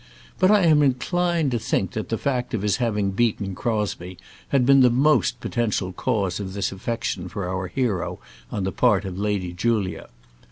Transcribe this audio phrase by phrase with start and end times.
[0.39, 4.65] But I am inclined to think that the fact of his having beaten Crosbie had
[4.65, 8.17] been the most potential cause of this affection for our hero
[8.49, 10.09] on the part of Lady Julia.